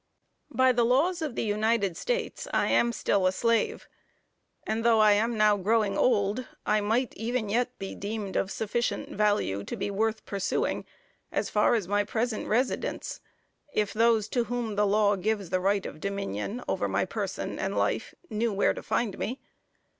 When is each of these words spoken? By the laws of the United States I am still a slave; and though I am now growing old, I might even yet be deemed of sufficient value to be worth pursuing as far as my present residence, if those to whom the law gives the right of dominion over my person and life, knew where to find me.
By 0.49 0.71
the 0.71 0.83
laws 0.83 1.21
of 1.21 1.35
the 1.35 1.43
United 1.43 1.95
States 1.95 2.47
I 2.51 2.69
am 2.69 2.91
still 2.91 3.27
a 3.27 3.31
slave; 3.31 3.87
and 4.65 4.83
though 4.83 4.99
I 4.99 5.11
am 5.11 5.37
now 5.37 5.57
growing 5.57 5.95
old, 5.95 6.47
I 6.65 6.81
might 6.81 7.13
even 7.17 7.49
yet 7.49 7.77
be 7.77 7.93
deemed 7.93 8.35
of 8.35 8.49
sufficient 8.49 9.09
value 9.09 9.63
to 9.63 9.77
be 9.77 9.91
worth 9.91 10.25
pursuing 10.25 10.85
as 11.31 11.51
far 11.51 11.75
as 11.75 11.87
my 11.87 12.03
present 12.03 12.47
residence, 12.47 13.21
if 13.75 13.93
those 13.93 14.27
to 14.29 14.45
whom 14.45 14.73
the 14.75 14.87
law 14.87 15.15
gives 15.15 15.51
the 15.51 15.59
right 15.59 15.85
of 15.85 15.99
dominion 15.99 16.63
over 16.67 16.87
my 16.87 17.05
person 17.05 17.59
and 17.59 17.77
life, 17.77 18.15
knew 18.27 18.51
where 18.51 18.73
to 18.73 18.81
find 18.81 19.19
me. 19.19 19.39